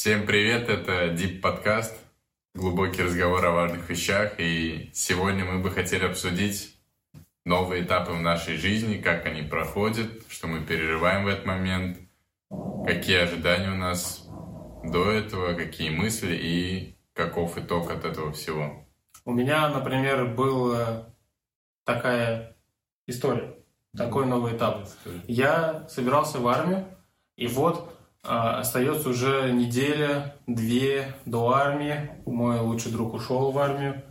[0.00, 1.94] Всем привет, это Deep подкаст,
[2.54, 6.74] глубокий разговор о важных вещах, и сегодня мы бы хотели обсудить
[7.44, 11.98] новые этапы в нашей жизни, как они проходят, что мы переживаем в этот момент,
[12.86, 14.26] какие ожидания у нас
[14.82, 18.86] до этого, какие мысли и каков итог от этого всего.
[19.26, 21.12] У меня, например, была
[21.84, 22.56] такая
[23.06, 23.54] история,
[23.94, 24.88] такой новый этап.
[25.28, 26.86] Я собирался в армию,
[27.36, 32.10] и вот остается уже неделя, две до армии.
[32.26, 34.02] Мой лучший друг ушел в армию.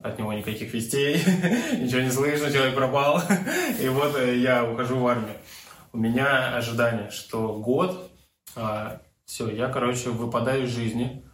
[0.00, 1.14] От него никаких вестей,
[1.78, 3.22] ничего не слышно, человек пропал.
[3.80, 5.36] И вот э, я ухожу в армию.
[5.92, 8.10] У меня ожидание, что год,
[8.56, 11.24] а, все, я, короче, выпадаю из жизни,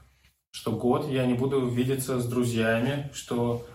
[0.50, 3.66] что год я не буду видеться с друзьями, что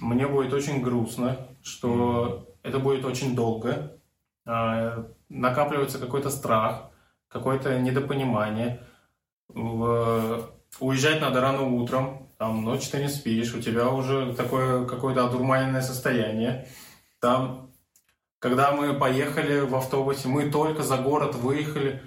[0.00, 3.98] мне будет очень грустно, что это будет очень долго,
[4.46, 6.90] а, накапливается какой-то страх,
[7.28, 8.80] какое-то недопонимание.
[9.48, 10.50] В...
[10.80, 15.80] Уезжать надо рано утром, там ночь ты не спишь, у тебя уже такое какое-то одурманенное
[15.80, 16.68] состояние.
[17.20, 17.70] Там,
[18.38, 22.02] когда мы поехали в автобусе, мы только за город выехали,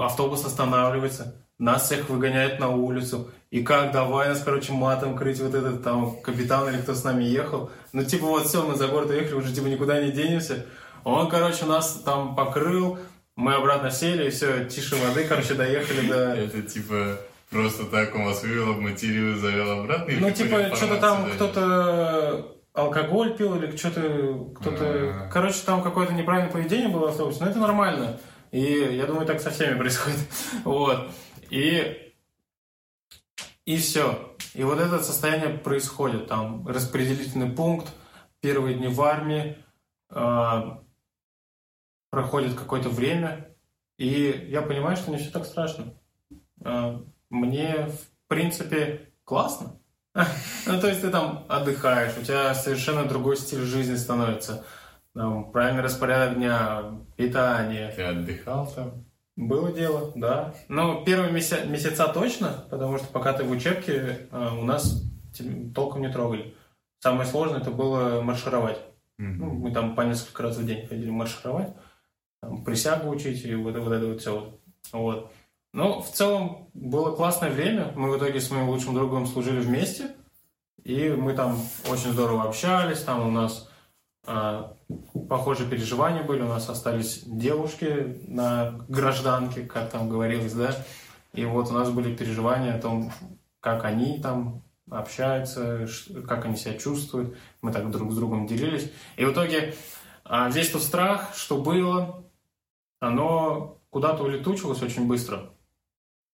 [0.00, 3.30] автобус останавливается, нас всех выгоняют на улицу.
[3.50, 7.24] И как, давай нас, короче, матом крыть вот этот там капитан или кто с нами
[7.24, 7.70] ехал.
[7.92, 10.66] Ну, типа, вот все, мы за город уехали, уже типа никуда не денемся.
[11.04, 12.98] Он, короче, нас там покрыл,
[13.36, 16.34] мы обратно сели, и все, тише воды, короче, доехали до...
[16.34, 17.18] Это типа
[17.50, 20.12] просто так он вас вывел, обматерил завел обратно?
[20.18, 24.50] Ну, типа, что-то там кто-то алкоголь пил или что-то...
[24.56, 24.84] кто-то...
[24.84, 25.30] А.
[25.32, 28.18] Короче, там какое-то неправильное поведение было в автобусе, но это нормально.
[28.50, 30.18] И я думаю, так со всеми происходит.
[30.64, 31.10] Вот.
[31.50, 32.12] И...
[33.64, 34.34] И все.
[34.54, 36.26] И вот это состояние происходит.
[36.26, 37.88] Там распределительный пункт,
[38.40, 39.56] первые дни в армии,
[40.10, 40.82] а,
[42.12, 43.48] проходит какое-то время,
[43.96, 45.94] и я понимаю, что не все так страшно.
[46.62, 49.80] А, мне, в принципе, классно.
[50.66, 54.64] Ну, то есть ты там отдыхаешь, у тебя совершенно другой стиль жизни становится.
[55.14, 57.90] Там, правильный распорядок дня, питание.
[57.96, 59.04] Ты отдыхал там?
[59.34, 60.54] Было дело, да.
[60.68, 65.02] Ну, первые меся- месяца точно, потому что пока ты в учебке, а, у нас
[65.74, 66.54] толком не трогали.
[67.00, 68.78] Самое сложное это было маршировать.
[69.18, 69.36] Mm-hmm.
[69.38, 71.74] Ну, мы там по несколько раз в день ходили маршировать
[72.64, 74.34] присягу учить и вот, вот это вот все.
[74.34, 74.60] Вот.
[74.92, 75.32] вот.
[75.72, 77.92] Но в целом было классное время.
[77.96, 80.10] Мы в итоге с моим лучшим другом служили вместе.
[80.84, 81.58] И мы там
[81.90, 83.00] очень здорово общались.
[83.00, 83.70] Там у нас
[84.26, 84.64] э,
[85.28, 86.42] похожие переживания были.
[86.42, 90.76] У нас остались девушки на гражданке, как там говорилось, да.
[91.32, 93.10] И вот у нас были переживания о том,
[93.60, 95.86] как они там общаются,
[96.28, 97.34] как они себя чувствуют.
[97.62, 98.92] Мы так друг с другом делились.
[99.16, 99.74] И в итоге
[100.24, 102.21] а, весь тот страх, что было,
[103.02, 105.50] оно куда-то улетучилось очень быстро.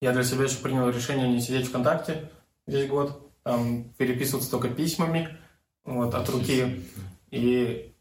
[0.03, 2.31] Я для себя еще принял решение не сидеть ВКонтакте
[2.67, 5.39] весь год, там переписываться только письмами
[5.85, 6.85] вот, от руки.
[7.31, 7.95] И,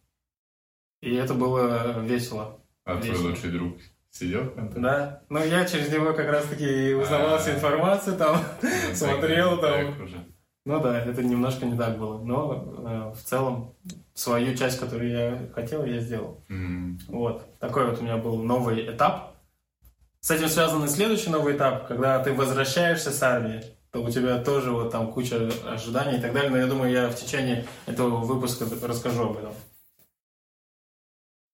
[1.02, 2.60] и это было весело.
[2.84, 3.16] А весело.
[3.16, 3.78] твой лучший друг
[4.12, 4.82] сидел ВКонтакте?
[4.82, 5.24] Да.
[5.30, 9.96] Ну, я через него как раз-таки узнавал всю информацию, там, ну, смотрел, там.
[10.66, 12.22] Ну да, это немножко не так было.
[12.22, 13.76] Но э, в целом
[14.18, 16.44] свою часть, которую я хотел, я сделал.
[16.50, 17.00] Mm-hmm.
[17.08, 17.60] Вот.
[17.60, 19.36] Такой вот у меня был новый этап.
[20.22, 24.40] С этим связан и следующий новый этап, когда ты возвращаешься с армии, то у тебя
[24.44, 26.50] тоже вот там куча ожиданий и так далее.
[26.50, 29.54] Но я думаю, я в течение этого выпуска расскажу об этом.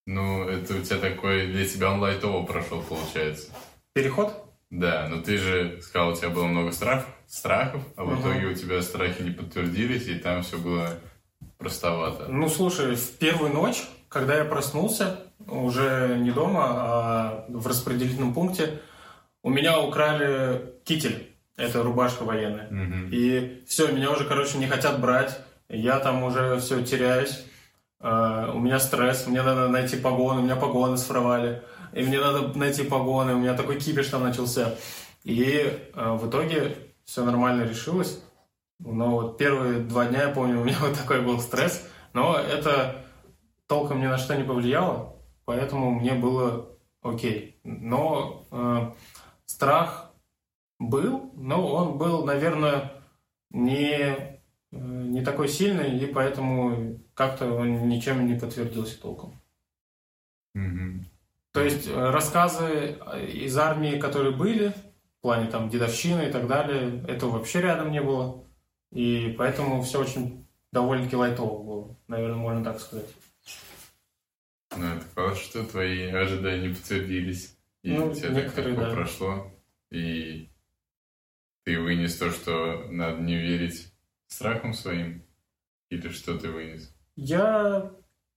[0.06, 3.52] Ну, это у тебя такой, для тебя он лайтово прошел, получается.
[3.94, 4.34] Переход?
[4.69, 8.22] Да, но ты же сказал, у тебя было много страхов, страхов а в угу.
[8.22, 10.90] итоге у тебя страхи не подтвердились, и там все было
[11.58, 12.28] простовато.
[12.28, 18.81] Ну, слушай, в первую ночь, когда я проснулся, уже не дома, а в распределительном пункте,
[19.41, 21.30] у меня украли китель.
[21.56, 22.68] Это рубашка военная.
[22.68, 23.09] Угу.
[23.12, 25.40] И все, меня уже, короче, не хотят брать.
[25.69, 27.46] Я там уже все теряюсь.
[28.02, 32.58] Uh, у меня стресс, мне надо найти погоны, у меня погоны своровали и мне надо
[32.58, 34.75] найти погоны, у меня такой кипиш там начался.
[35.24, 36.76] И э, в итоге
[37.06, 38.20] все нормально решилось.
[38.85, 41.88] Но вот первые два дня, я помню, у меня вот такой был стресс.
[42.14, 43.06] Но это
[43.68, 45.16] толком ни на что не повлияло,
[45.46, 46.70] поэтому мне было
[47.02, 47.59] окей.
[47.64, 48.91] Но э,
[49.46, 50.12] страх
[50.80, 52.91] был, но он был, наверное,
[53.50, 54.35] не, э,
[54.72, 59.41] не такой сильный, и поэтому как-то он ничем не подтвердился толком.
[60.56, 61.00] Mm-hmm.
[61.53, 66.47] То есть э, рассказы э, из армии, которые были, в плане там дедовщины и так
[66.47, 68.42] далее, этого вообще рядом не было.
[68.93, 73.09] И поэтому все очень довольно-таки лайтово было, наверное, можно так сказать.
[74.78, 77.57] Ну, это классно, что твои ожидания подтвердились.
[77.81, 78.91] И ну, у тебя так да.
[78.91, 79.51] прошло.
[79.90, 80.49] И
[81.66, 83.91] вынес то, что надо не верить
[84.28, 85.23] страхом своим?
[85.89, 86.96] Или что ты вынес?
[87.16, 87.91] Я,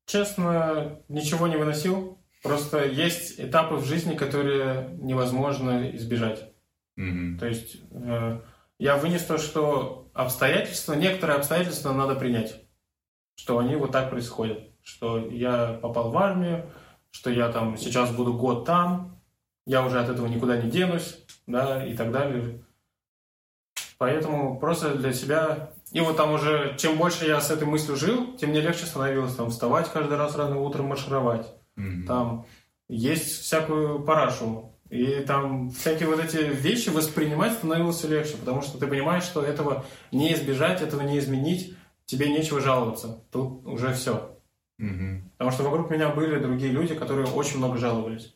[0.04, 2.18] честно, ничего не выносил.
[2.42, 6.52] Просто есть этапы в жизни, которые невозможно избежать.
[6.96, 7.38] Мгм.
[7.38, 8.40] То есть э,
[8.78, 12.62] я вынес то, что обстоятельства, некоторые обстоятельства надо принять,
[13.36, 16.70] что они вот так происходят, что я попал в армию,
[17.10, 19.20] что я там сейчас буду год там,
[19.66, 22.64] я уже от этого никуда не денусь, да, и так далее.
[23.98, 25.70] Поэтому просто для себя...
[25.92, 29.34] И вот там уже, чем больше я с этой мыслью жил, тем мне легче становилось
[29.34, 31.46] там вставать каждый раз рано утром, маршировать
[31.76, 32.06] Мгм.
[32.06, 32.46] там
[32.88, 34.75] есть всякую парашу.
[34.90, 39.84] И там всякие вот эти вещи воспринимать становилось легче, потому что ты понимаешь, что этого
[40.12, 43.24] не избежать, этого не изменить, тебе нечего жаловаться.
[43.32, 44.38] Тут уже все.
[44.78, 45.30] Мгм.
[45.32, 48.34] Потому что вокруг меня были другие люди, которые очень много жаловались.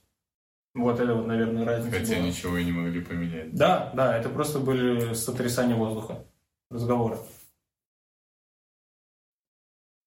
[0.75, 1.99] Вот это вот, наверное, разница.
[1.99, 2.27] Хотя была.
[2.27, 3.55] ничего и не могли поменять.
[3.55, 6.25] Да, да, это просто были сотрясания воздуха,
[6.71, 7.19] разговоры.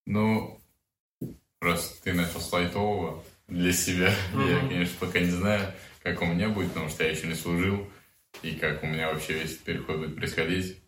[0.06, 0.60] Ну,
[1.60, 4.13] просто ты начал с лайтового для себя.
[4.34, 4.69] Я, Мгм.
[4.69, 5.74] конечно, пока не знаю,
[6.04, 7.90] как у меня будет, потому что я еще не служил,
[8.42, 10.84] и как у меня вообще весь этот переход будет происходить.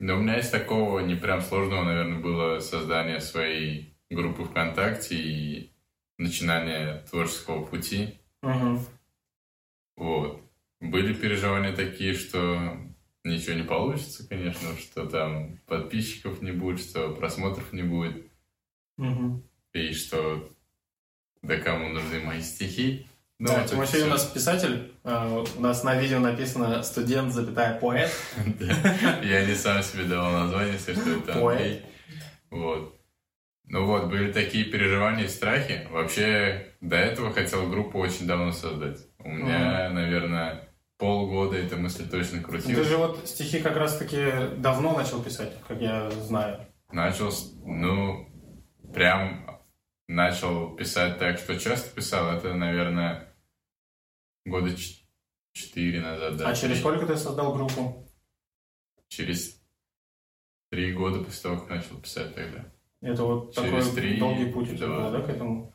[0.00, 5.72] Но у меня из такого не прям сложного, наверное, было создание своей группы ВКонтакте и
[6.18, 8.18] начинание творческого пути.
[8.42, 8.80] Мгм.
[9.96, 10.40] Вот.
[10.80, 12.76] Были переживания такие, что
[13.24, 18.26] ничего не получится, конечно, что там подписчиков не будет, что просмотров не будет,
[18.96, 19.42] Мгм.
[19.72, 20.50] и что
[21.42, 23.06] да кому нужны мои стихи.
[23.40, 27.78] Ну, да, Тимофей это у нас писатель, э, у нас на видео написано студент, запятая,
[27.80, 28.10] поэт.
[29.22, 31.48] Я не сам себе давал название, если что это.
[31.48, 31.82] Андрей.
[32.50, 32.94] Вот.
[33.66, 35.88] Ну вот, были такие переживания и страхи.
[35.90, 38.98] Вообще, до этого хотел группу очень давно создать.
[39.18, 42.86] У меня, наверное, полгода эта мысль точно Ну, Ты крутилась.
[42.86, 46.60] же вот стихи как раз-таки давно начал писать, как я знаю.
[46.92, 47.32] Начал,
[47.64, 48.28] ну,
[48.92, 49.53] прям
[50.08, 53.34] начал писать так, что часто писал, это, наверное,
[54.44, 54.74] года
[55.52, 56.48] четыре назад, да.
[56.48, 58.06] а через сколько ты создал группу?
[59.08, 59.60] Через
[60.70, 62.64] три года после того, как начал писать тогда.
[63.00, 64.96] Это вот Через такой три, долгий путь у тебя да.
[64.96, 65.74] был, да, к этому?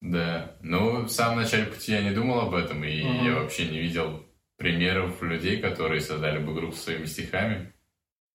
[0.00, 0.56] Да.
[0.60, 3.26] Ну, в самом начале пути я не думал об этом, и Мгм.
[3.26, 4.24] я вообще не видел
[4.56, 7.72] примеров людей, которые создали бы группу своими стихами.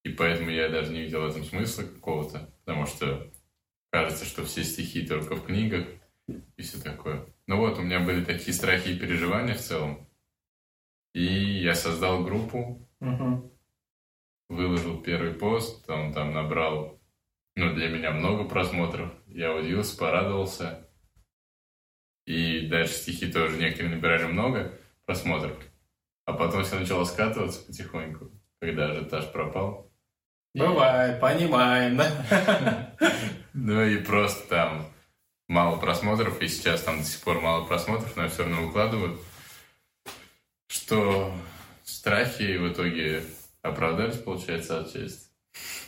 [0.04, 3.32] И поэтому я даже не видел в этом смысла какого-то, потому что
[3.92, 5.86] кажется, что все стихи только в книгах
[6.58, 7.26] и все такое.
[7.48, 10.08] Ну вот, у меня были такие страхи и переживания в целом.
[11.14, 13.52] И я создал группу, Мгм.
[14.50, 17.02] выложил первый пост, он там набрал,
[17.56, 19.12] ну, для меня много просмотров.
[19.28, 20.88] Я удивился, порадовался.
[22.26, 25.58] И дальше стихи тоже некоторые набирали много просмотров.
[26.26, 29.92] А потом все начало скатываться потихоньку, когда ажиотаж пропал.
[30.54, 32.96] Бывает, понимаем, да?
[33.62, 34.88] Ну и просто там
[35.48, 39.20] мало просмотров, и сейчас там до сих пор мало просмотров, но я все равно выкладываю.
[40.68, 41.34] Что
[41.84, 43.24] страхи в итоге
[43.62, 45.28] оправдались, получается, отчасти.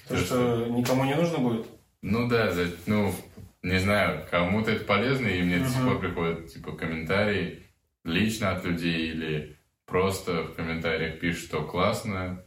[0.09, 1.65] То, что никому не нужно будет.
[2.01, 3.13] Ну да, за- ну,
[3.61, 7.63] не знаю, кому-то это полезно, и мне до сих пор приходят, типа, комментарии
[8.03, 12.43] лично от людей, или просто в комментариях пишут, что классно,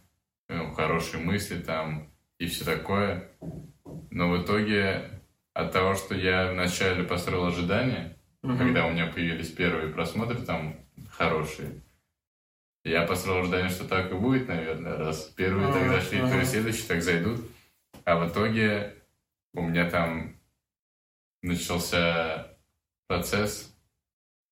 [0.49, 3.31] ну, хорошие мысли там, и все такое.
[4.10, 5.14] Но в итоге
[5.55, 8.58] от того, что я вначале построил ожидания, Мгм.
[8.58, 10.77] когда у меня появились первые просмотры там
[11.11, 11.81] хорошие,
[12.84, 16.43] я построил ожидание, что так и будет, наверное, раз первые так Ага, зашли, то ага.
[16.43, 17.41] и следующие так зайдут.
[18.05, 18.94] А в итоге
[19.55, 20.37] у меня там
[21.43, 22.49] начался
[23.06, 23.75] процесс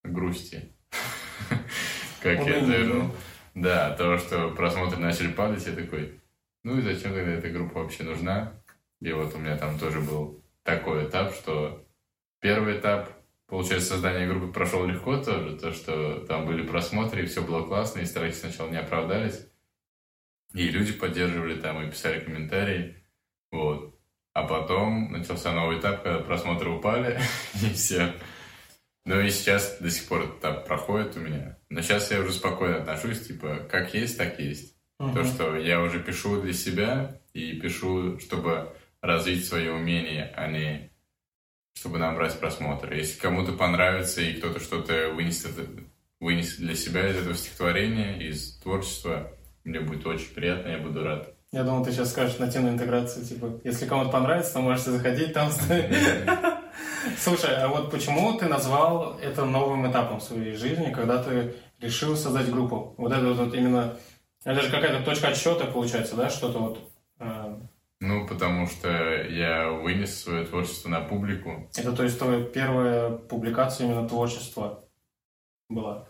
[0.04, 0.72] грусти.
[2.22, 3.10] Как я завернул.
[3.54, 6.18] Да, того, что просмотры начали падать, я такой,
[6.64, 8.54] ну и зачем тогда эта группа вообще нужна?
[9.00, 11.86] И вот у меня там тоже был такой этап, что
[12.40, 13.10] первый этап,
[13.46, 18.00] получается, создание группы прошел легко тоже, то, что там были просмотры, и все было классно,
[18.00, 19.46] и страхи сначала не оправдались.
[20.54, 22.96] И люди поддерживали там и писали комментарии.
[23.50, 23.98] Вот.
[24.34, 27.20] А потом начался новый этап, когда просмотры упали,
[27.62, 28.14] и все.
[29.04, 31.58] Ну и сейчас до сих пор этот этап проходит у меня.
[31.68, 34.76] Но сейчас я уже спокойно отношусь, типа, как есть, так есть.
[34.98, 35.14] Мгм.
[35.14, 40.90] То, что я уже пишу для себя и пишу, чтобы развить свое умение, а не
[41.74, 42.96] чтобы набрать просмотры.
[42.96, 45.52] Если кому-то понравится и кто-то что-то вынесет,
[46.20, 49.32] вынесет для себя из этого стихотворения, из творчества,
[49.64, 51.34] мне будет очень приятно, я буду рад.
[51.50, 55.50] Я думал, ты сейчас скажешь нативную интеграцию, типа, если кому-то понравится, то можете заходить там.
[57.18, 62.50] Слушай, а вот почему ты назвал это новым этапом своей жизни, когда ты решил создать
[62.50, 62.94] группу?
[62.96, 63.96] Вот это вот именно
[64.44, 66.30] Это же какая-то точка отсчета, получается, да?
[66.30, 66.78] Что-то вот...
[68.02, 68.04] Э...
[68.04, 68.88] Ну, потому что
[69.24, 71.70] я вынес свое творчество на публику.
[71.76, 74.84] Это, то есть, твоя первая публикация именно творчества
[75.68, 76.08] была?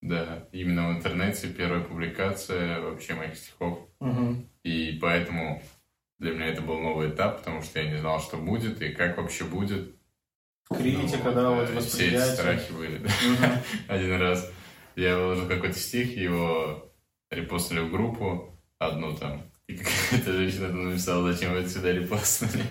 [0.00, 3.78] Да, именно в интернете первая публикация вообще моих стихов.
[4.00, 4.36] Угу.
[4.64, 5.62] И поэтому
[6.18, 9.16] для меня это был новый этап, потому что я не знал, что будет и как
[9.16, 9.94] вообще будет.
[10.68, 12.20] Критика, ну, да, вот восприятие.
[12.20, 12.98] Все эти страхи были.
[12.98, 13.08] Угу.
[13.88, 14.50] Один раз
[14.96, 16.92] я выложил какой-то стих, его
[17.30, 19.42] репостили в группу, одну там.
[19.66, 22.64] И какая-то женщина там написала, зачем вы сюда репостнули.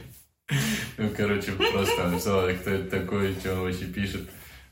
[0.98, 4.30] Ну, короче, просто написала, кто это такой, что он вообще пишет.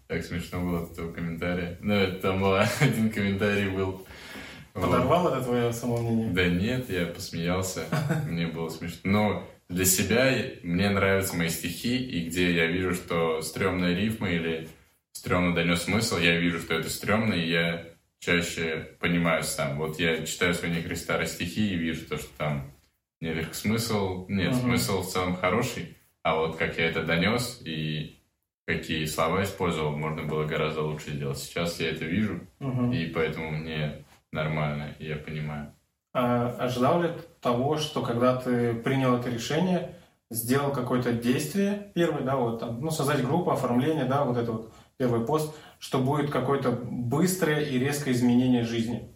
[0.08, 1.78] Так смешно было от этого комментария.
[1.82, 4.06] Ну, это там был один комментарий был.
[4.74, 5.34] Подорвал вот.
[5.34, 6.32] это твое самомнение?
[6.32, 7.86] Да нет, я посмеялся.
[8.28, 9.00] Мне было смешно.
[9.04, 14.68] Но для себя мне нравятся мои стихи, и где я вижу, что стрёмная рифма или
[15.14, 17.86] стрёмно донес смысл, я вижу, что это стрёмно, и я
[18.22, 19.78] чаще понимаю сам.
[19.78, 22.72] Вот я читаю свои старые стихи и вижу то, что там
[23.20, 24.62] наверх смысл, нет, угу.
[24.62, 28.20] смысл в целом хороший, а вот как я это донес и
[28.66, 31.40] какие слова использовал, можно было гораздо лучше сделать.
[31.40, 32.92] Сейчас я это вижу, угу.
[32.92, 35.74] и поэтому мне нормально, я понимаю.
[36.14, 37.10] А ожидал ли
[37.42, 39.96] того, что когда ты принял это решение,
[40.30, 44.74] сделал какое-то действие первое, да, вот там, ну, создать группу, оформление, да, вот это вот
[44.98, 49.12] первый пост, что будет какое-то быстрое и резкое изменение жизни?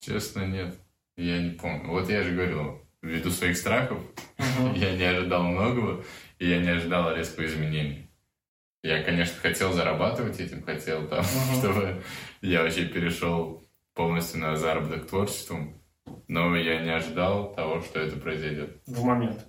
[0.00, 0.78] Честно, нет.
[1.16, 1.90] Я не помню.
[1.90, 3.98] Вот я же говорил, ввиду своих страхов,
[4.36, 4.76] uh-huh.
[4.78, 6.04] я не ожидал многого,
[6.38, 8.10] и я не ожидал резкого изменения.
[8.82, 11.58] Я, конечно, хотел зарабатывать этим, хотел там, uh-huh.
[11.58, 12.02] чтобы
[12.42, 13.64] я вообще перешел
[13.94, 15.82] полностью на заработок творчеством,
[16.28, 18.82] но я не ожидал того, что это произойдет.
[18.86, 19.47] В момент?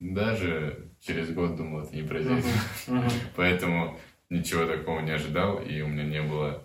[0.00, 2.44] Даже через год думал, это не произойдет.
[2.44, 2.54] Uh-huh.
[2.88, 3.12] Uh-huh.
[3.36, 3.98] Поэтому
[4.30, 6.62] ничего такого не ожидал, и у меня не было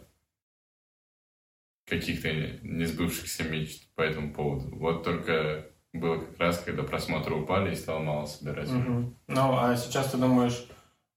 [1.86, 4.75] каких-то несбывшихся мечт по этому поводу.
[4.78, 8.70] Вот только было как раз, когда просмотры упали и стало мало собирать.
[8.70, 9.13] Угу.
[9.28, 10.68] Ну, а сейчас ты думаешь,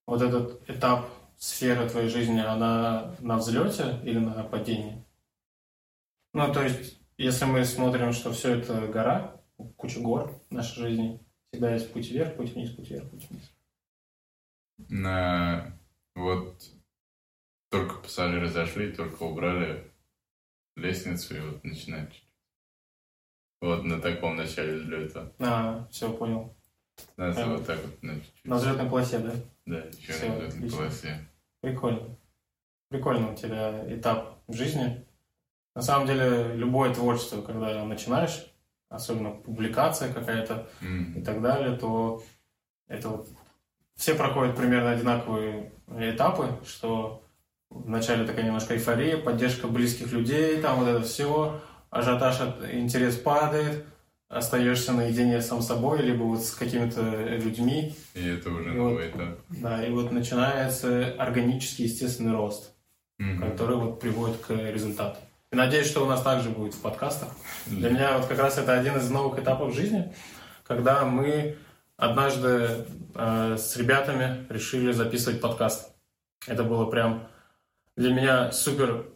[0.06, 1.06] вот этот этап
[1.38, 5.04] сферы твоей жизни, она на взлете или на падении?
[6.32, 9.40] Ну, то есть, если мы смотрим, что все это гора,
[9.76, 11.20] куча гор в нашей жизни,
[11.56, 13.50] всегда есть путь вверх, путь вниз, путь вверх, путь вниз.
[14.90, 15.78] На...
[16.14, 16.62] Вот
[17.70, 19.90] только пассажиры зашли, только убрали
[20.76, 22.12] лестницу и вот начинают
[23.62, 25.32] вот на таком начале взлета.
[25.38, 26.54] А, все, понял.
[27.16, 28.02] Надо Прям вот так вот.
[28.02, 29.32] На, на взлетной полосе, да?
[29.64, 30.78] Да, еще все, на взлетной отлично.
[30.78, 31.28] полосе.
[31.60, 32.18] Прикольно.
[32.90, 35.06] Прикольно у тебя этап в жизни.
[35.74, 38.46] На самом деле, любое творчество, когда начинаешь,
[38.96, 41.20] особенно публикация какая-то mm.
[41.20, 42.22] и так далее, то
[42.88, 43.28] это вот
[43.94, 47.22] все проходят примерно одинаковые этапы, что
[47.70, 51.60] вначале такая немножко эйфория, поддержка близких людей, там вот это все,
[51.90, 52.40] ажиотаж,
[52.72, 53.84] интерес падает,
[54.28, 57.00] остаешься наедине сам собой, либо вот с какими-то
[57.36, 57.94] людьми.
[58.14, 59.38] И это уже и новый вот, этап.
[59.48, 62.74] Да, и вот начинается органический естественный рост,
[63.20, 65.18] mm который вот приводит к результату.
[65.52, 67.28] Надеюсь, что у нас также будет в подкастах.
[67.66, 70.12] mm Для меня вот как раз это один из новых этапов жизни,
[70.64, 71.56] когда мы
[71.96, 75.94] однажды э, с ребятами решили записывать подкаст.
[76.46, 77.28] Это было прям
[77.96, 79.06] для меня супер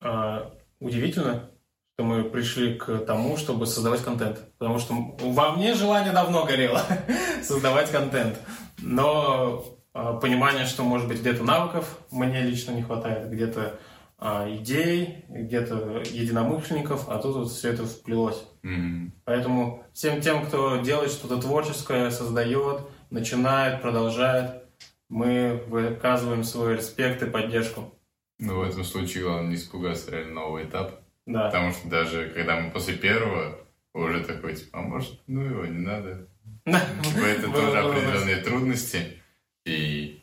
[0.00, 1.50] э, удивительно,
[1.94, 4.40] что мы пришли к тому, чтобы создавать контент.
[4.58, 6.82] Потому что во мне желание давно горело
[7.42, 8.38] создавать контент.
[8.78, 13.78] Но э, понимание, что, может быть, где-то навыков мне лично не хватает, где-то
[14.22, 18.44] идей, где-то единомышленников, а тут вот все это вплелось.
[18.62, 19.10] Mm-hmm.
[19.24, 24.62] Поэтому всем тем, кто делает что-то творческое, создает, начинает, продолжает,
[25.08, 27.92] мы выказываем свой респект и поддержку.
[28.38, 31.00] Ну, в этом случае главное не испугаться реально новый этап.
[31.26, 31.46] Да.
[31.46, 33.58] Потому что даже когда мы после первого
[33.94, 36.28] уже такой, типа, а может, ну его не надо.
[36.64, 39.18] Типа, это тоже определенные трудности.
[39.64, 40.22] И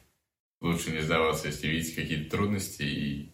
[0.60, 2.82] лучше не сдаваться, если видите какие-то трудности.
[2.84, 3.34] И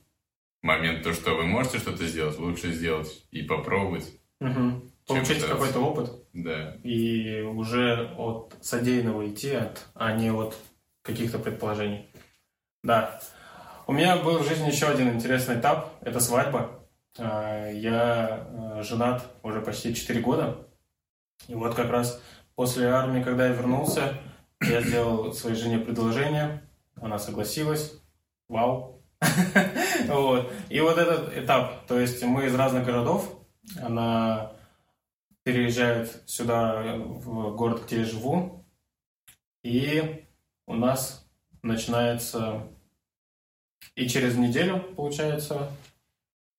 [0.66, 4.06] момент то, что вы можете что-то сделать, лучше сделать и попробовать.
[4.42, 4.92] Угу.
[5.08, 6.12] Получить какой-то опыт.
[6.34, 6.76] Да.
[6.84, 10.58] И уже от содеянного идти, от, а не от
[11.04, 12.10] каких-то предположений.
[12.84, 13.22] Да.
[13.86, 15.94] У меня был в жизни еще один интересный этап.
[16.02, 16.88] Это свадьба.
[17.20, 20.68] А, я э, женат уже почти 4 года.
[21.48, 22.20] И вот как раз
[22.56, 24.18] после армии, когда я вернулся,
[24.62, 26.68] я сделал своей жене предложение.
[26.96, 27.94] Она согласилась.
[28.50, 28.95] Вау.
[30.08, 30.52] вот.
[30.70, 31.86] И вот этот этап.
[31.88, 33.40] То есть мы из разных городов.
[33.82, 34.52] Она
[35.44, 38.66] переезжает сюда, в город, где я живу.
[39.64, 40.26] И
[40.68, 41.28] у нас
[41.64, 42.68] начинается
[43.96, 45.70] и через неделю, получается,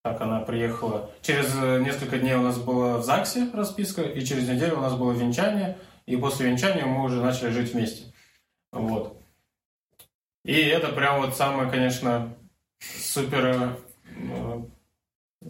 [0.02, 1.10] Так, она приехала.
[1.20, 4.94] Через э, несколько дней у нас была в ЗАГСе расписка, и через неделю у нас
[4.94, 8.12] было венчание, и после венчания мы уже начали жить вместе.
[8.70, 9.20] Вот.
[10.44, 12.36] И это прям вот самое, конечно,
[12.98, 13.76] супер...
[14.06, 14.62] Э,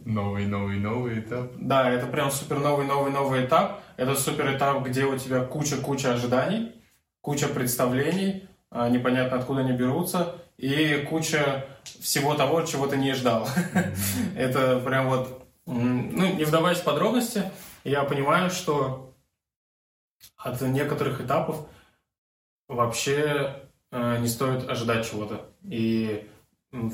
[0.05, 1.53] новый, новый, новый этап.
[1.57, 3.83] Да, это прям супер новый, новый, новый этап.
[3.97, 6.73] Это супер этап, где у тебя куча-куча ожиданий,
[7.21, 13.49] куча представлений, а, непонятно откуда они берутся, и куча всего того, чего ты не ждал.
[14.37, 17.51] Это прям вот, ну, не вдаваясь в подробности,
[17.85, 19.15] я понимаю, что
[20.37, 21.67] от некоторых этапов
[22.69, 25.49] вообще э, не стоит ожидать чего-то.
[25.63, 26.29] И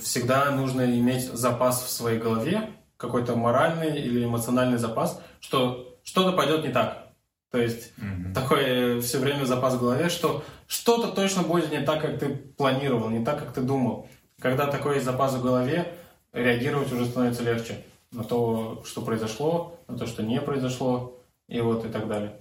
[0.03, 6.65] всегда нужно иметь запас в своей голове, какой-то моральный или эмоциональный запас, что что-то пойдет
[6.65, 7.09] не так.
[7.51, 8.33] То есть mm-hmm.
[8.33, 13.11] такой все время запас в голове, что что-то точно будет не так, как ты планировал,
[13.11, 14.09] не так, как ты думал.
[14.41, 15.95] Когда такой запас в голове,
[16.33, 21.85] реагировать уже становится легче на то, что произошло, на то, что не произошло, и вот
[21.85, 22.41] и так далее.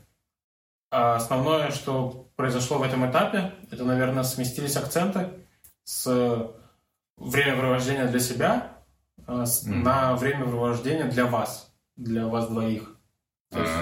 [0.91, 5.29] А основное, что произошло в этом этапе, это, наверное, сместились акценты
[5.83, 6.53] с
[7.21, 8.77] времяпровождения для себя
[9.27, 9.65] mm.
[9.65, 12.97] на времяпровождение для вас, для вас двоих.
[13.49, 13.73] То есть.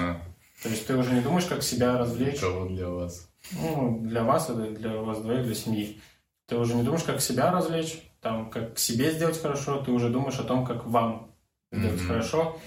[0.62, 2.40] То есть ты уже не думаешь, как себя развлечь.
[2.40, 3.30] Кого для вас?
[3.52, 6.00] Ну, для вас, это для вас двоих, для семьи.
[6.46, 10.38] Ты уже не думаешь, как себя развлечь, там, как себе сделать хорошо, ты уже думаешь
[10.38, 11.30] о том, как вам
[11.72, 12.06] сделать mm-hmm.
[12.06, 12.60] хорошо,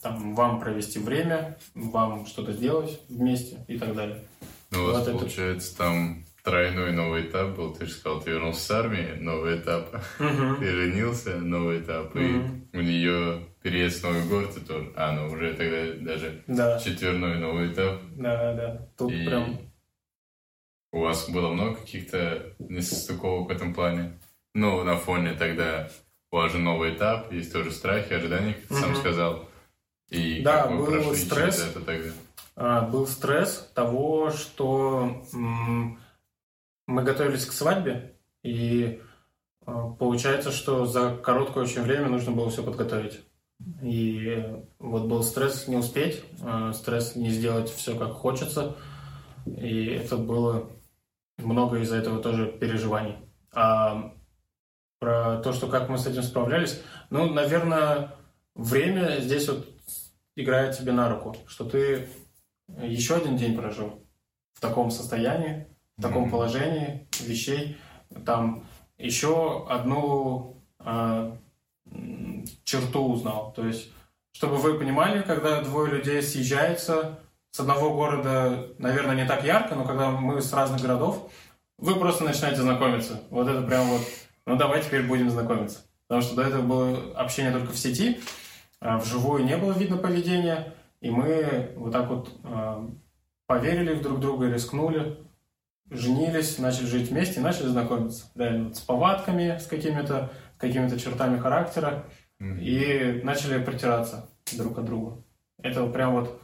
[0.00, 4.22] там, вам провести время, вам что-то сделать вместе и так далее.
[4.70, 5.78] Ну, у вас, вот получается, это...
[5.78, 7.72] там тройной новый этап был.
[7.74, 9.94] Ты же сказал, ты вернулся с армии, новый этап.
[10.18, 10.58] Uh-huh.
[10.58, 12.14] Ты женился, новый этап.
[12.14, 12.60] Uh-huh.
[12.72, 14.92] И у нее переезд в новый город, и тоже.
[14.96, 16.78] А, ну уже тогда даже да.
[16.78, 18.00] четверной новый этап.
[18.16, 18.88] Да, да.
[18.96, 19.58] Тут и прям...
[20.92, 24.12] У вас было много каких-то несостыковок в этом плане?
[24.54, 25.88] Ну, на фоне тогда
[26.30, 28.80] у вас же новый этап, есть тоже страхи, ожидания, как ты uh-huh.
[28.80, 29.48] сам сказал.
[30.10, 31.64] И да, был стресс.
[31.64, 32.10] это тогда?
[32.56, 35.98] А, был стресс того, что м-
[36.92, 39.00] мы готовились к свадьбе, и
[39.64, 43.20] а, получается, что за короткое очень время нужно было все подготовить.
[43.80, 44.44] И
[44.78, 48.76] вот был стресс не успеть, а, стресс не сделать все как хочется.
[49.46, 50.70] И это было
[51.38, 53.16] много из-за этого тоже переживаний.
[53.52, 54.14] А
[54.98, 58.14] про то, что как мы с этим справлялись, ну, наверное,
[58.54, 59.66] время здесь вот
[60.36, 62.08] играет тебе на руку, что ты
[62.80, 64.06] еще один день прожил
[64.54, 66.30] в таком состоянии, в таком mm-hmm.
[66.30, 67.76] положении вещей.
[68.24, 68.64] Там
[68.98, 71.36] еще одну э,
[72.64, 73.52] черту узнал.
[73.54, 73.90] То есть,
[74.32, 77.18] чтобы вы понимали, когда двое людей съезжаются
[77.50, 81.30] с одного города, наверное, не так ярко, но когда мы с разных городов,
[81.78, 83.20] вы просто начинаете знакомиться.
[83.30, 84.02] Вот это прям вот,
[84.46, 85.80] ну давай теперь будем знакомиться.
[86.06, 88.20] Потому что до этого было общение только в сети,
[88.80, 92.88] а вживую не было видно поведения, и мы вот так вот э,
[93.46, 95.18] поверили в друг друга, рискнули,
[95.92, 98.26] женились, начали жить вместе, начали знакомиться.
[98.34, 102.06] Реально, с повадками, с какими-то какими чертами характера.
[102.40, 102.60] Mm-hmm.
[102.60, 105.24] И начали притираться друг к другу.
[105.58, 106.40] Это прям вот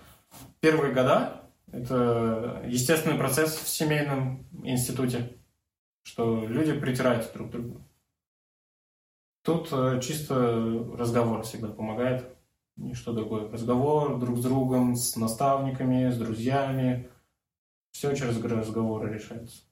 [0.61, 5.39] первые года, это естественный процесс в семейном институте,
[6.03, 7.83] что люди притираются друг к другу.
[9.43, 10.35] Тут э, чисто
[10.97, 12.29] разговор всегда помогает,
[12.77, 13.51] ничто другое.
[13.51, 17.09] Разговор друг с другом, с наставниками, с друзьями,
[17.93, 19.63] все через разговоры решается.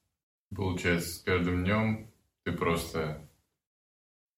[0.55, 2.11] Получается, с каждым днем
[2.45, 3.27] ты просто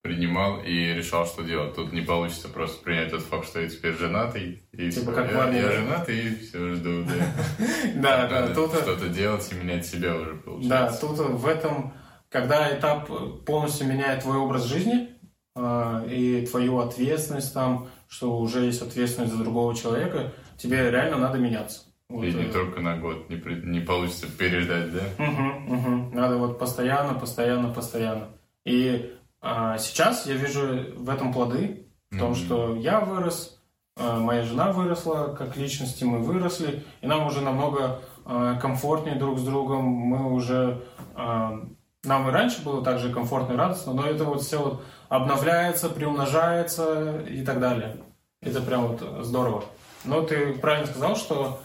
[0.03, 1.75] принимал и решал, что делать.
[1.75, 5.51] Тут не получится просто принять тот факт, что я теперь женатый, и типа как я,
[5.51, 8.27] я женатый, и все, жду, да.
[8.29, 8.73] Да, тут...
[8.73, 10.69] Что-то делать и менять себя уже, получается.
[10.69, 11.93] Да, тут в этом,
[12.31, 13.11] когда этап
[13.45, 15.11] полностью меняет твой образ жизни,
[15.55, 21.39] а, и твою ответственность там, что уже есть ответственность за другого человека, тебе реально надо
[21.39, 21.81] меняться.
[22.09, 22.53] Вот, и не э...
[22.53, 23.55] только на год, не, при...
[23.57, 25.03] не получится переждать, да?
[25.19, 26.15] Угу, угу.
[26.15, 28.29] Надо вот постоянно, постоянно, постоянно.
[28.65, 33.61] И а, сейчас я вижу в этом плоды, в том, mm что я вырос,
[33.97, 39.39] а, моя жена выросла, как личности мы выросли, и нам уже намного а, комфортнее друг
[39.39, 40.83] с другом, мы уже...
[41.15, 41.61] А,
[42.05, 47.21] нам и раньше было также комфортно и радостно, но это вот все вот обновляется, приумножается
[47.29, 47.97] и так далее.
[48.41, 49.65] Это прям вот здорово.
[50.05, 51.61] Но ты правильно сказал, что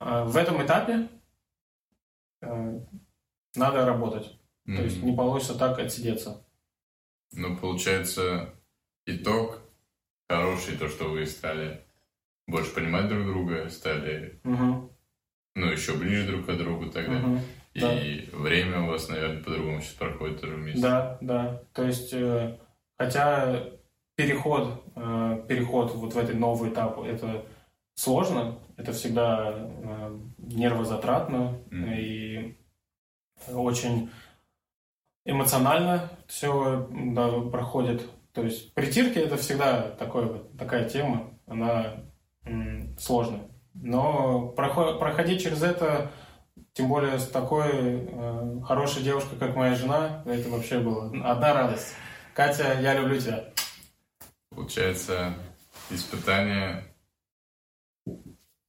[0.00, 1.08] в этом этапе
[2.42, 2.80] а,
[3.54, 4.38] надо работать.
[4.66, 4.76] Mm-hmm.
[4.76, 6.44] То есть не получится так отсидеться.
[7.32, 8.54] Ну, получается,
[9.06, 9.60] итог
[10.28, 11.82] хороший, то, что вы стали
[12.46, 14.90] больше понимать друг друга, стали, угу.
[15.54, 17.18] ну, еще ближе друг к другу тогда.
[17.18, 17.38] Угу.
[17.74, 18.38] И да.
[18.38, 20.80] время у вас, наверное, по-другому сейчас проходит тоже вместе.
[20.80, 21.62] Да, да.
[21.72, 22.58] То есть, э,
[22.96, 23.64] хотя
[24.16, 27.44] переход, э, переход вот в этот новый этап, это
[27.98, 32.00] сложно, это всегда э, нервозатратно mm.
[32.00, 32.58] и
[33.48, 34.10] очень
[35.24, 38.08] эмоционально все да, проходит.
[38.32, 42.04] То есть притирки это всегда такой, такая тема, она
[42.98, 43.48] сложная.
[43.74, 46.12] Но проход, проходить через это,
[46.74, 51.94] тем более с такой э, хорошей девушкой, как моя жена, это вообще было одна радость.
[52.32, 53.52] Катя, я люблю тебя.
[54.50, 55.34] Получается,
[55.90, 56.87] испытания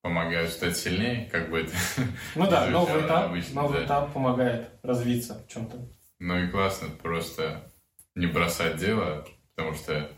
[0.02, 1.74] помогают стать сильнее, как бы это...
[2.36, 3.86] Ну да, новый этап, обычно, новый да.
[3.86, 5.78] этап помогает развиться в чем-то.
[6.20, 7.72] Ну и классно просто
[8.16, 10.12] не бросать дело, потому что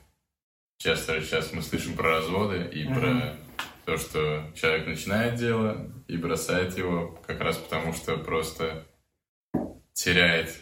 [0.78, 3.00] часто сейчас мы слышим про разводы и mm-hmm.
[3.00, 3.38] про
[3.86, 8.86] то, что человек начинает дело и бросает его как раз потому, что просто
[9.94, 10.56] теряет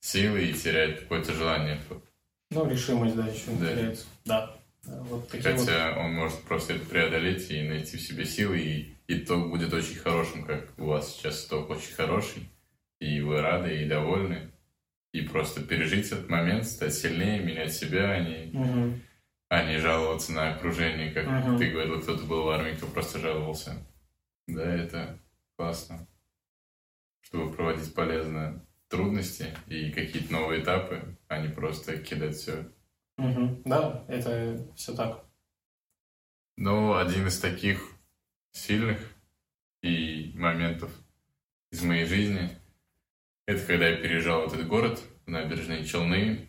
[0.00, 1.80] силы и теряет какое-то желание
[2.50, 3.74] ну, решимость, да, еще да.
[3.74, 4.06] теряется.
[4.24, 4.53] Да.
[4.86, 6.04] Вот Хотя вот.
[6.04, 10.44] он может просто это преодолеть и найти в себе силы, и итог будет очень хорошим,
[10.44, 12.48] как у вас сейчас итог очень хороший,
[12.98, 14.50] и вы рады и довольны.
[15.12, 18.98] И просто пережить этот момент, стать сильнее, менять себя, а не, угу.
[19.48, 21.56] а не жаловаться на окружение, как угу.
[21.56, 23.86] ты говорил, кто-то был в армии, кто просто жаловался.
[24.48, 25.20] Да, это
[25.56, 26.08] классно.
[27.20, 32.66] Чтобы проводить полезно трудности и какие-то новые этапы, а не просто кидать все.
[33.18, 33.62] Угу.
[33.64, 35.24] Да, это все так.
[36.56, 37.80] Ну, один из таких
[38.52, 38.98] сильных
[39.82, 40.90] и моментов
[41.70, 42.50] из моей жизни,
[43.46, 46.48] это когда я переезжал в этот город, в набережные Челны.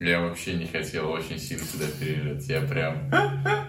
[0.00, 2.46] Я вообще не хотел очень сильно сюда переезжать.
[2.48, 3.10] Я прям...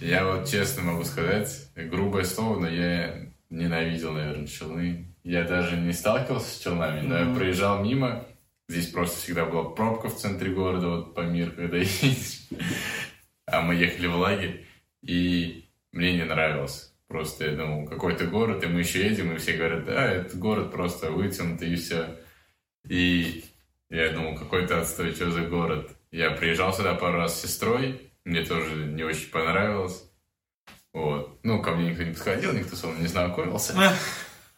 [0.00, 5.06] Я вот честно могу сказать, грубое слово, но я ненавидел, наверное, Челны.
[5.22, 8.26] Я даже не сталкивался с Челнами, но я проезжал мимо.
[8.68, 12.48] Здесь просто всегда была пробка в центре города, вот по миру, когда едешь.
[13.46, 14.66] А мы ехали в лагерь,
[15.02, 16.92] и мне не нравилось.
[17.06, 20.72] Просто я думал, какой-то город, и мы еще едем, и все говорят, да, это город
[20.72, 22.16] просто вытянутый, и все.
[22.88, 23.44] И
[23.90, 25.90] я думал, какой-то отстой, что за город.
[26.10, 30.10] Я приезжал сюда пару раз с сестрой, мне тоже не очень понравилось.
[30.94, 31.40] Вот.
[31.42, 33.74] Ну, ко мне никто не подходил, никто со мной не знакомился.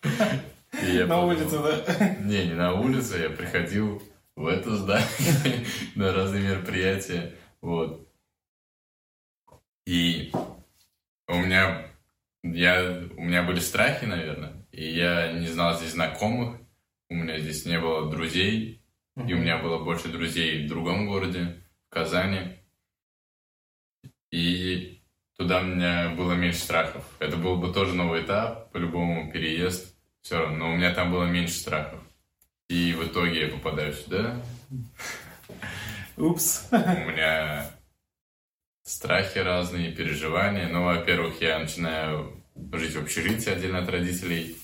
[0.82, 2.16] На улице, да?
[2.20, 4.02] Не, не на улице, я приходил
[4.34, 7.34] в это здание на разные мероприятия.
[7.62, 8.06] Вот.
[9.86, 10.32] И
[11.28, 11.86] у меня,
[12.42, 16.60] я, у меня были страхи, наверное, и я не знал здесь знакомых,
[17.08, 18.82] у меня здесь не было друзей,
[19.16, 22.58] и у меня было больше друзей в другом городе, в Казани.
[24.30, 25.00] И
[25.38, 27.04] туда у меня было меньше страхов.
[27.18, 29.95] Это был бы тоже новый этап, по-любому переезд
[30.26, 32.00] все равно, но у меня там было меньше страхов.
[32.68, 34.42] И в итоге я попадаю сюда.
[36.16, 36.66] Упс.
[36.72, 37.70] У меня
[38.82, 40.68] страхи разные, переживания.
[40.68, 44.56] Ну, во-первых, я начинаю жить в общежитии отдельно от родителей.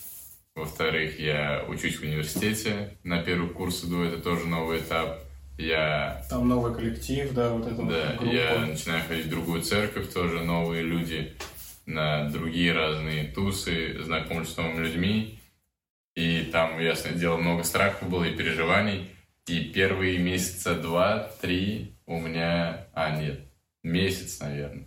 [0.57, 2.99] Во-вторых, я учусь в университете.
[3.05, 5.21] На первый курс иду, это тоже новый этап.
[5.59, 6.27] Я...
[6.29, 10.43] Там новый коллектив, да, вот это Да, вот я начинаю ходить в другую церковь, тоже
[10.43, 11.37] новые люди
[11.87, 15.39] на другие разные тусы, знакомлюсь с новыми людьми.
[16.53, 19.09] Там, ясное дело, много страхов было и переживаний.
[19.47, 22.87] И первые месяца два-три у меня...
[22.93, 23.41] А, нет,
[23.83, 24.85] месяц, наверное.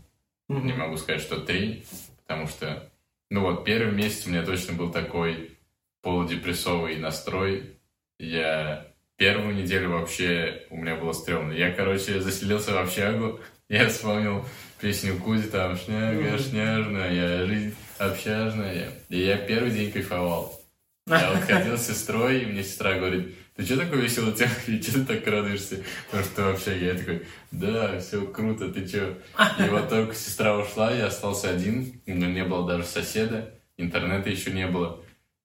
[0.49, 0.61] Mm-hmm.
[0.61, 1.83] Не могу сказать, что три,
[2.21, 2.87] потому что...
[3.31, 5.57] Ну вот, первый месяц у меня точно был такой
[6.03, 7.77] полудепрессовый настрой.
[8.19, 8.85] Я
[9.17, 11.51] первую неделю вообще у меня было стрёмно.
[11.51, 14.45] Я, короче, заселился в общагу, я вспомнил
[14.79, 18.91] песню Кузи, там «Шняга, шняжная, я жизнь общажная».
[19.09, 20.61] И я первый день кайфовал.
[21.07, 25.05] Я вот ходил с сестрой, и мне сестра говорит, ты что такой веселый тихий, что
[25.05, 25.83] ты так радуешься?
[26.07, 29.15] Потому что вообще я такой, да, все круто, ты что?
[29.59, 34.31] И вот только сестра ушла, я остался один, у меня не было даже соседа, интернета
[34.31, 35.03] еще не было.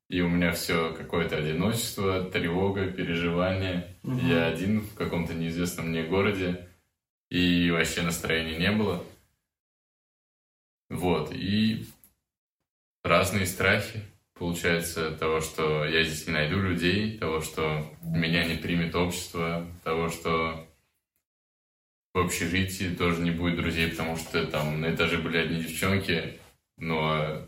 [0.09, 3.97] И у меня все какое-то одиночество, тревога, переживание.
[4.03, 4.19] Угу.
[4.27, 6.69] Я один в каком-то неизвестном мне городе,
[7.29, 9.05] и вообще настроения не было.
[10.89, 11.87] Вот, и
[13.05, 14.01] разные страхи
[14.41, 20.09] получается, того, что я здесь не найду людей, того, что меня не примет общество, того,
[20.09, 20.67] что
[22.15, 26.39] в общежитии тоже не будет друзей, потому что там на этаже были одни девчонки,
[26.79, 27.47] но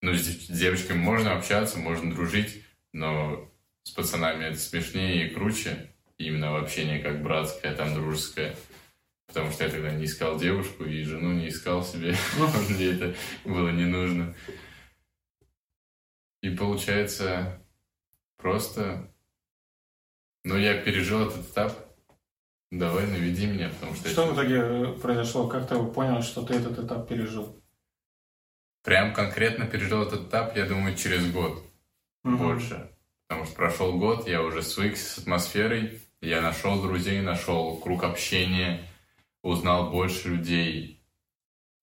[0.00, 3.46] ну, с девочками можно общаться, можно дружить, но
[3.82, 8.56] с пацанами это смешнее и круче, именно в общении как братское, там дружеское.
[9.26, 12.16] Потому что я тогда не искал девушку и жену не искал себе,
[12.70, 14.34] мне это было не нужно.
[16.44, 17.58] И получается
[18.36, 19.10] просто...
[20.44, 21.72] Ну, я пережил этот этап,
[22.70, 24.10] давай наведи меня, потому что...
[24.10, 25.48] Что в итоге э, произошло?
[25.48, 27.58] Как ты понял, что ты этот этап пережил?
[28.82, 31.64] Прям конкретно пережил этот этап, я думаю, через год
[32.24, 32.36] угу.
[32.36, 32.94] больше.
[33.26, 38.86] Потому что прошел год, я уже свыкся с атмосферой, я нашел друзей, нашел круг общения,
[39.40, 41.02] узнал больше людей,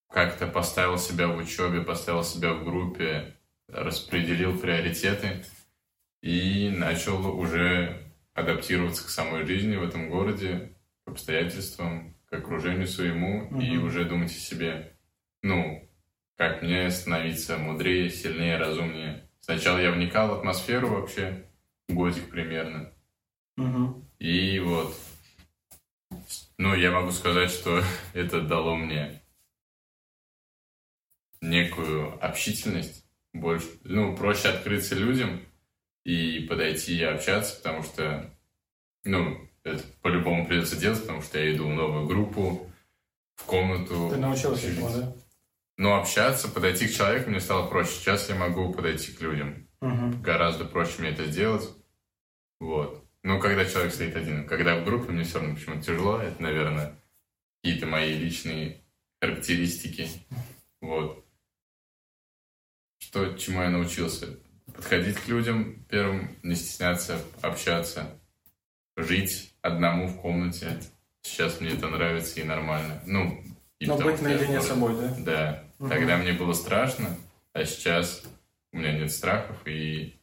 [0.07, 3.35] как-то поставил себя в учебе, поставил себя в группе,
[3.71, 5.45] распределил приоритеты
[6.21, 8.01] и начал уже
[8.33, 10.73] адаптироваться к самой жизни в этом городе,
[11.05, 13.59] к обстоятельствам, к окружению своему угу.
[13.59, 14.95] и уже думать о себе.
[15.43, 15.89] Ну,
[16.37, 19.27] как мне становиться мудрее, сильнее, разумнее.
[19.41, 21.45] Сначала я вникал в атмосферу вообще,
[21.89, 22.93] годик примерно.
[23.57, 24.05] Угу.
[24.19, 24.95] И вот,
[26.57, 29.21] ну, я могу сказать, что это дало мне
[31.41, 33.00] некую общительность,
[33.33, 35.41] больше, ну, проще открыться людям
[36.03, 38.33] и подойти и общаться, потому что,
[39.03, 42.67] ну, это по-любому придется делать, потому что я иду в новую группу,
[43.35, 44.09] в комнату.
[44.09, 45.15] Ты научился этому, да?
[45.77, 47.91] Но общаться, подойти к человеку мне стало проще.
[47.91, 49.67] Сейчас я могу подойти к людям.
[49.81, 50.21] Угу.
[50.21, 51.67] Гораздо проще мне это сделать.
[52.59, 53.03] Вот.
[53.23, 54.47] Ну, когда человек стоит один.
[54.47, 56.17] Когда в группе, мне все равно почему-то тяжело.
[56.19, 56.95] Это, наверное,
[57.63, 58.81] какие-то мои личные
[59.21, 60.07] характеристики.
[60.81, 61.25] Вот.
[63.01, 64.37] Что, чему я научился?
[64.73, 68.17] Подходить к людям первым, не стесняться, общаться,
[68.95, 70.79] жить одному в комнате.
[71.21, 73.01] Сейчас мне это нравится и нормально.
[73.05, 73.43] Ну,
[73.79, 75.15] и Но быть наедине с собой, да?
[75.19, 75.63] Да.
[75.79, 75.89] Угу.
[75.89, 77.17] Тогда мне было страшно,
[77.53, 78.23] а сейчас
[78.71, 80.15] у меня нет страхов, и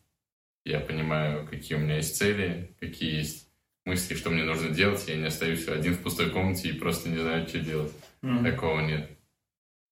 [0.64, 3.48] я понимаю, какие у меня есть цели, какие есть
[3.84, 5.06] мысли, что мне нужно делать.
[5.08, 7.92] Я не остаюсь один в пустой комнате и просто не знаю, что делать.
[8.22, 8.44] Угу.
[8.44, 9.10] Такого нет.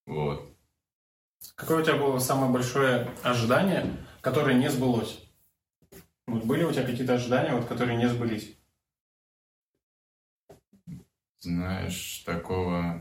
[0.07, 0.56] Вот.
[1.55, 5.23] Какое у тебя было самое большое ожидание, которое не сбылось?
[6.27, 8.57] Вот были у тебя какие-то ожидания, вот, которые не сбылись?
[11.41, 13.01] Знаешь, такого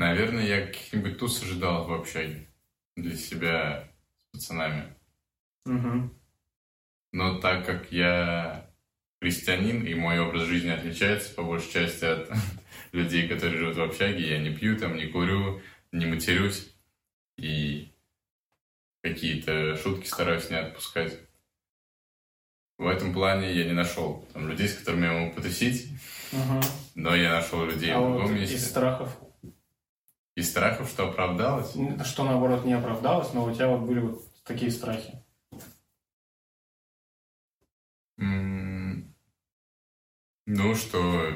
[0.00, 2.48] Наверное, я каких-нибудь туз ожидал в общаге
[2.96, 3.86] для себя
[4.16, 4.94] с пацанами.
[5.66, 6.10] Угу.
[7.12, 8.70] Но так как я
[9.20, 12.30] христианин, и мой образ жизни отличается по большей части от
[12.92, 15.60] людей, которые живут в общаге, я не пью там, не курю,
[15.92, 16.72] не матерюсь,
[17.36, 17.92] и
[19.02, 21.18] какие-то шутки стараюсь не отпускать.
[22.78, 25.90] В этом плане я не нашел там, людей, с которыми я могу потусить,
[26.32, 26.60] угу.
[26.94, 28.56] но я нашел людей а в другом вот месте.
[28.56, 29.18] Из страхов?
[30.34, 31.74] Из страхов, что оправдалось?
[32.06, 35.22] Что, наоборот, не оправдалось, но у тебя вот были вот такие страхи.
[40.52, 41.32] Ну, что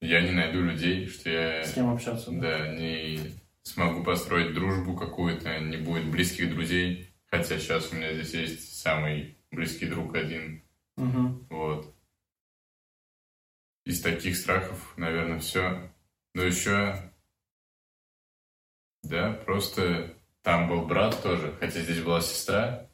[0.00, 1.64] я не найду людей, что я...
[1.64, 2.30] С кем общаться.
[2.30, 3.18] Да, да не
[3.64, 7.10] смогу построить дружбу какую-то, не будет близких друзей.
[7.26, 10.62] Хотя сейчас у меня здесь есть самый близкий друг один.
[10.96, 11.46] Угу.
[11.50, 11.94] Вот.
[13.84, 15.90] Из таких страхов, наверное, все.
[16.34, 17.12] Но еще
[19.04, 22.88] да, просто там был брат тоже, хотя здесь была сестра,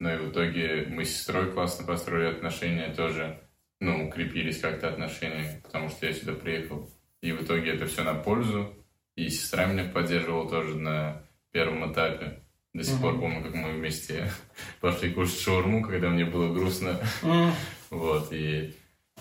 [0.00, 3.40] но и в итоге мы с сестрой классно построили отношения тоже,
[3.80, 6.90] ну, укрепились как-то отношения, потому что я сюда приехал.
[7.22, 8.74] И в итоге это все на пользу.
[9.16, 12.42] И сестра меня поддерживала тоже на первом этапе.
[12.74, 13.00] До сих mm-hmm.
[13.00, 14.30] пор помню, как мы вместе
[14.80, 17.00] пошли кушать шаурму, когда мне было грустно.
[17.22, 17.52] Mm-hmm.
[17.90, 18.74] Вот, и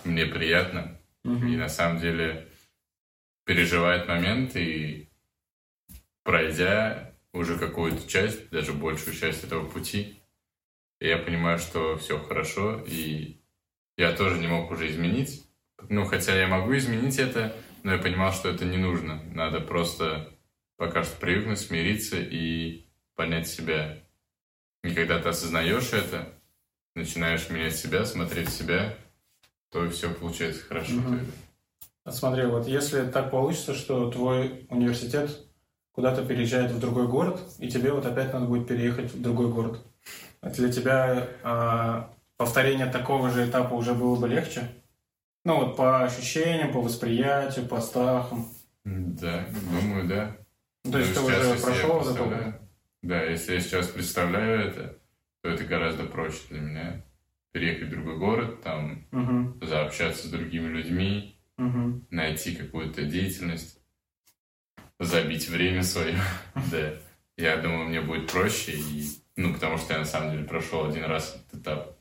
[0.03, 0.99] мне приятно.
[1.23, 1.53] Mm-hmm.
[1.53, 2.47] И на самом деле
[3.45, 5.07] переживает момент, и
[6.23, 10.19] пройдя уже какую-то часть, даже большую часть этого пути,
[10.99, 13.39] я понимаю, что все хорошо, и
[13.97, 15.45] я тоже не мог уже изменить.
[15.89, 19.21] Ну, хотя я могу изменить это, но я понимал, что это не нужно.
[19.31, 20.27] Надо просто
[20.75, 23.99] пока что привыкнуть, смириться и понять себя.
[24.83, 26.29] И когда ты осознаешь это,
[26.95, 28.97] начинаешь менять себя, смотреть себя,
[29.69, 30.95] то все получается хорошо.
[30.95, 32.11] Угу.
[32.11, 35.29] Смотри, вот если так получится, что твой университет
[35.91, 39.79] куда-то переезжает в другой город, и тебе вот опять надо будет переехать в другой город.
[40.41, 42.03] Для тебя э,
[42.35, 44.71] повторение такого же этапа уже было бы легче?
[45.45, 48.49] Ну вот по ощущениям, по восприятию, по страхам.
[48.83, 50.37] Да, думаю, да.
[50.83, 52.61] Ну, то есть ты уже прошел вот это?
[53.03, 54.97] Да, если я сейчас представляю это,
[55.41, 57.05] то это гораздо проще для меня.
[57.51, 59.65] Переехать в другой город, там угу.
[59.65, 62.01] заобщаться с другими людьми, угу.
[62.09, 63.79] найти какую-то деятельность
[64.99, 66.15] забить время свое.
[66.71, 66.93] да.
[67.37, 71.05] Я думаю, мне будет проще, и, ну, потому что я на самом деле прошел один
[71.05, 71.94] раз этот этап.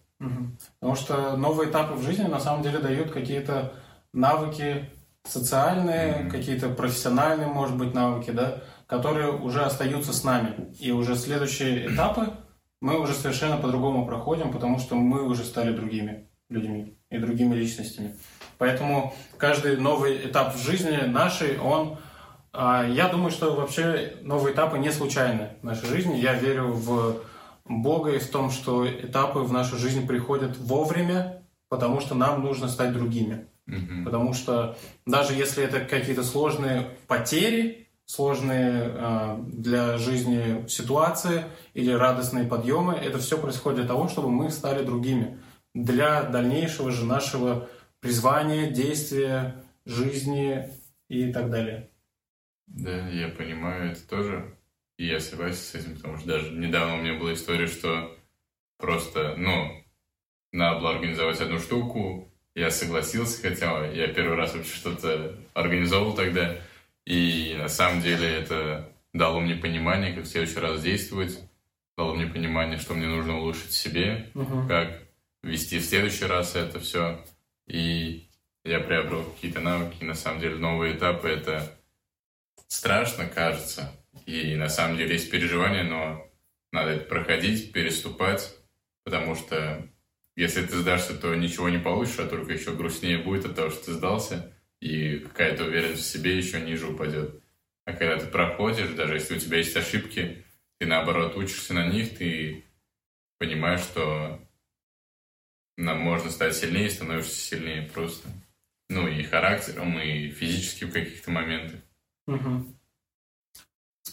[0.80, 3.72] Потому что новые этапы в жизни на самом деле дают какие-то
[4.12, 4.90] навыки
[5.24, 6.30] социальные, mm-hmm.
[6.30, 10.74] какие-то профессиональные, может быть, навыки, да, которые уже остаются с нами.
[10.78, 12.34] И уже следующие этапы
[12.80, 16.98] мы уже совершенно по-другому проходим, потому что мы уже стали другими людьми.
[17.10, 18.16] и другими личностями.
[18.58, 21.96] Поэтому каждый новый этап в жизни нашей, он...
[22.52, 26.18] А, я думаю, что вообще новые этапы не случайны в нашей жизни.
[26.18, 27.22] Я верю в
[27.66, 32.68] Бога и в том, что этапы в нашу жизнь приходят вовремя, потому что нам нужно
[32.68, 33.46] стать другими.
[33.68, 34.05] Mm-hmm.
[34.05, 42.44] Потому что даже если это какие-то сложные потери, сложные э, для жизни ситуации или радостные
[42.44, 45.38] подъемы, это все происходит для того, чтобы мы стали другими.
[45.74, 47.68] Для дальнейшего же нашего
[48.00, 50.68] призвания, действия, жизни
[51.09, 51.90] и так далее.
[52.66, 54.57] Да, я понимаю это тоже.
[54.96, 58.16] И я согласен с этим, потому что даже недавно у меня была история, что
[58.78, 59.85] просто, ну,
[60.52, 66.57] надо было организовать одну штуку, я согласился, хотя я первый раз вообще что-то организовал тогда,
[67.04, 71.40] и на самом деле это дало мне понимание, как в следующий раз действовать,
[71.96, 74.68] дало мне понимание, что мне нужно улучшить себе, uh-huh.
[74.68, 75.02] как
[75.42, 77.24] вести в следующий раз это все.
[77.66, 78.28] И
[78.64, 80.02] я приобрел какие-то навыки.
[80.02, 81.76] На самом деле новые этапы это
[82.66, 83.92] страшно, кажется.
[84.27, 86.27] И на самом деле есть переживания, но
[86.72, 88.55] надо это проходить, переступать,
[89.05, 89.88] потому что
[90.37, 93.87] если ты сдашься, то ничего не получишь, а только еще грустнее будет от того, что
[93.87, 97.40] ты сдался, и какая-то уверенность в себе еще ниже упадет.
[97.85, 100.44] А когда ты проходишь, даже если у тебя есть ошибки,
[100.79, 102.64] ты наоборот учишься на них, ты
[103.38, 104.40] понимаешь, что
[105.77, 108.29] нам можно стать сильнее, становишься сильнее просто.
[108.88, 111.81] Ну и характером, и физически в каких-то моментах.
[112.27, 112.74] Угу.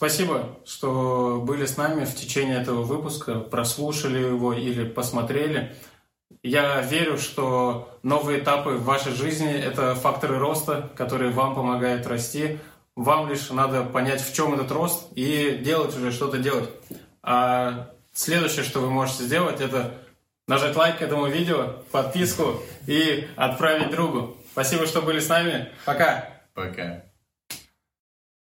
[0.02, 5.76] Спасибо, что были с нами в течение этого выпуска, прослушали его или посмотрели.
[6.42, 12.58] Я верю, что новые этапы в вашей жизни– это факторы роста, которые вам помогают расти.
[12.96, 16.72] Вам лишь надо понять, в чем этот рост, и делать уже что-то делать.
[17.22, 19.94] А следующее, что вы можете сделать, это
[20.48, 22.56] нажать лайк этому видео, подписку
[22.88, 24.36] и отправить другу.
[24.52, 25.70] Спасибо, что были с нами.
[25.86, 26.28] Пока.
[26.56, 27.04] Пока.